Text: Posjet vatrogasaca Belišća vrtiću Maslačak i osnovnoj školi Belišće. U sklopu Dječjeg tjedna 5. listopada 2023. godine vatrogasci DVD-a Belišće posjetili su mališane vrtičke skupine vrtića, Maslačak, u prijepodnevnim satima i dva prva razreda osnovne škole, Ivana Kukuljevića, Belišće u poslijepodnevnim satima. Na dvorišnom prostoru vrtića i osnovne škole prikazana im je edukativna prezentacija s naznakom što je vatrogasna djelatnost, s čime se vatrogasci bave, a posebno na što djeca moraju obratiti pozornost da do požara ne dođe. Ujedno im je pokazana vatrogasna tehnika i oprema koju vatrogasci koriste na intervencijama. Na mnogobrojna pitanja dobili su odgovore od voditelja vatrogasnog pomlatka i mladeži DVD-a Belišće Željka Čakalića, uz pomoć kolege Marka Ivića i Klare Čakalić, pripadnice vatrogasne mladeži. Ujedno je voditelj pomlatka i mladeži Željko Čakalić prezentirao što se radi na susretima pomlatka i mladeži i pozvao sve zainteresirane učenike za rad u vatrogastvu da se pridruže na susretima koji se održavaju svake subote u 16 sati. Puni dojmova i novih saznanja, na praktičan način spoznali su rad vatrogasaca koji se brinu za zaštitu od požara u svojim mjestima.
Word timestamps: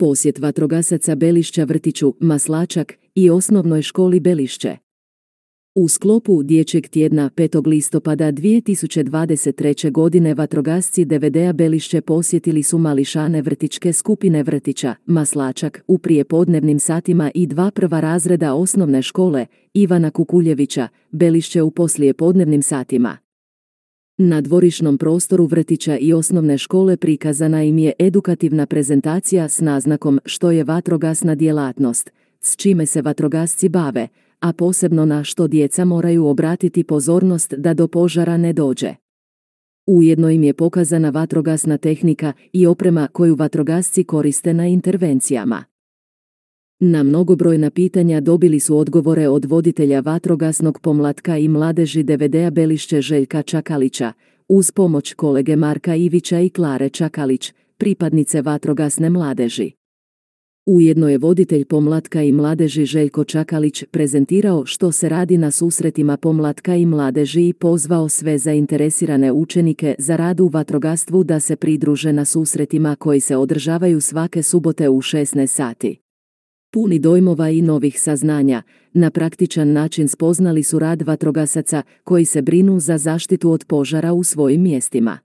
Posjet 0.00 0.38
vatrogasaca 0.38 1.14
Belišća 1.14 1.64
vrtiću 1.64 2.14
Maslačak 2.20 2.94
i 3.14 3.30
osnovnoj 3.30 3.82
školi 3.82 4.20
Belišće. 4.20 4.76
U 5.74 5.88
sklopu 5.88 6.42
Dječjeg 6.42 6.88
tjedna 6.88 7.30
5. 7.36 7.66
listopada 7.66 8.32
2023. 8.32 9.90
godine 9.90 10.34
vatrogasci 10.34 11.04
DVD-a 11.04 11.52
Belišće 11.52 12.00
posjetili 12.00 12.62
su 12.62 12.78
mališane 12.78 13.42
vrtičke 13.42 13.92
skupine 13.92 14.42
vrtića, 14.42 14.94
Maslačak, 15.06 15.84
u 15.86 15.98
prijepodnevnim 15.98 16.78
satima 16.78 17.30
i 17.34 17.46
dva 17.46 17.70
prva 17.70 18.00
razreda 18.00 18.54
osnovne 18.54 19.02
škole, 19.02 19.46
Ivana 19.74 20.10
Kukuljevića, 20.10 20.88
Belišće 21.10 21.62
u 21.62 21.70
poslijepodnevnim 21.70 22.62
satima. 22.62 23.29
Na 24.22 24.40
dvorišnom 24.40 24.98
prostoru 24.98 25.46
vrtića 25.46 25.96
i 25.96 26.12
osnovne 26.12 26.58
škole 26.58 26.96
prikazana 26.96 27.62
im 27.62 27.78
je 27.78 27.92
edukativna 27.98 28.66
prezentacija 28.66 29.48
s 29.48 29.60
naznakom 29.60 30.20
što 30.24 30.50
je 30.50 30.64
vatrogasna 30.64 31.34
djelatnost, 31.34 32.10
s 32.40 32.56
čime 32.56 32.86
se 32.86 33.02
vatrogasci 33.02 33.68
bave, 33.68 34.08
a 34.40 34.52
posebno 34.52 35.04
na 35.04 35.24
što 35.24 35.48
djeca 35.48 35.84
moraju 35.84 36.26
obratiti 36.26 36.84
pozornost 36.84 37.54
da 37.54 37.74
do 37.74 37.88
požara 37.88 38.36
ne 38.36 38.52
dođe. 38.52 38.94
Ujedno 39.86 40.30
im 40.30 40.42
je 40.42 40.54
pokazana 40.54 41.10
vatrogasna 41.10 41.78
tehnika 41.78 42.32
i 42.52 42.66
oprema 42.66 43.08
koju 43.12 43.34
vatrogasci 43.34 44.04
koriste 44.04 44.54
na 44.54 44.66
intervencijama. 44.66 45.69
Na 46.82 47.02
mnogobrojna 47.02 47.70
pitanja 47.70 48.20
dobili 48.20 48.60
su 48.60 48.78
odgovore 48.78 49.28
od 49.28 49.44
voditelja 49.44 50.00
vatrogasnog 50.00 50.80
pomlatka 50.80 51.38
i 51.38 51.48
mladeži 51.48 52.02
DVD-a 52.02 52.50
Belišće 52.50 53.00
Željka 53.00 53.42
Čakalića, 53.42 54.12
uz 54.48 54.70
pomoć 54.70 55.14
kolege 55.14 55.56
Marka 55.56 55.94
Ivića 55.94 56.40
i 56.40 56.50
Klare 56.50 56.88
Čakalić, 56.88 57.52
pripadnice 57.76 58.42
vatrogasne 58.42 59.10
mladeži. 59.10 59.70
Ujedno 60.66 61.08
je 61.08 61.18
voditelj 61.18 61.64
pomlatka 61.64 62.22
i 62.22 62.32
mladeži 62.32 62.84
Željko 62.84 63.24
Čakalić 63.24 63.84
prezentirao 63.90 64.66
što 64.66 64.92
se 64.92 65.08
radi 65.08 65.38
na 65.38 65.50
susretima 65.50 66.16
pomlatka 66.16 66.76
i 66.76 66.86
mladeži 66.86 67.48
i 67.48 67.52
pozvao 67.52 68.08
sve 68.08 68.38
zainteresirane 68.38 69.32
učenike 69.32 69.94
za 69.98 70.16
rad 70.16 70.40
u 70.40 70.48
vatrogastvu 70.48 71.24
da 71.24 71.40
se 71.40 71.56
pridruže 71.56 72.12
na 72.12 72.24
susretima 72.24 72.96
koji 72.96 73.20
se 73.20 73.36
održavaju 73.36 74.00
svake 74.00 74.42
subote 74.42 74.88
u 74.88 75.00
16 75.00 75.46
sati. 75.46 76.09
Puni 76.72 76.98
dojmova 76.98 77.48
i 77.48 77.62
novih 77.62 78.00
saznanja, 78.00 78.62
na 78.92 79.10
praktičan 79.10 79.72
način 79.72 80.08
spoznali 80.08 80.62
su 80.62 80.78
rad 80.78 81.02
vatrogasaca 81.02 81.82
koji 82.04 82.24
se 82.24 82.42
brinu 82.42 82.80
za 82.80 82.98
zaštitu 82.98 83.50
od 83.50 83.64
požara 83.64 84.12
u 84.12 84.24
svojim 84.24 84.62
mjestima. 84.62 85.18